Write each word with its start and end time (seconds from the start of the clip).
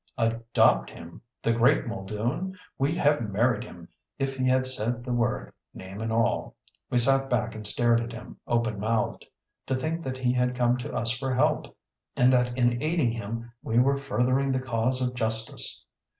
Adopt 0.17 0.89
him! 0.89 1.21
The 1.43 1.53
great 1.53 1.85
Muldoon! 1.85 2.57
We'd 2.79 2.97
have 2.97 3.21
married 3.21 3.63
him 3.63 3.87
if 4.17 4.35
he 4.35 4.49
had 4.49 4.65
said 4.65 5.03
the 5.03 5.13
word, 5.13 5.53
name 5.75 6.01
and 6.01 6.11
all. 6.11 6.55
We 6.89 6.97
sat 6.97 7.29
back 7.29 7.53
and 7.53 7.67
stared 7.67 8.01
at 8.01 8.11
him, 8.11 8.37
open 8.47 8.79
mouthed. 8.79 9.25
To 9.67 9.75
think 9.75 10.03
that 10.03 10.17
he 10.17 10.33
had 10.33 10.55
come 10.57 10.75
to 10.77 10.91
us 10.91 11.11
for 11.11 11.31
help, 11.35 11.77
and 12.15 12.33
that 12.33 12.57
in 12.57 12.81
aiding 12.81 13.11
him 13.11 13.51
we 13.61 13.77
were 13.77 13.95
furthering 13.95 14.51
the 14.51 14.59
cause 14.59 15.07
of 15.07 15.13
justice! 15.13 15.85